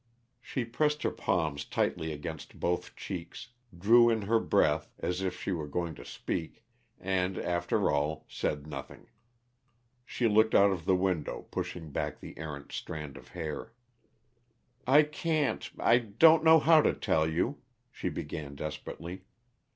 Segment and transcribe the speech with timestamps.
[0.41, 5.51] She pressed her palms tightly against both cheeks, drew in her breath as if she
[5.51, 6.63] were going to speak,
[6.99, 9.09] and, after all, said nothing.
[10.03, 13.73] She looked out of the window, pushing back the errant strand of hair.
[14.87, 17.61] "I can't I don't know how to tell you,"
[17.91, 19.25] she began desperately.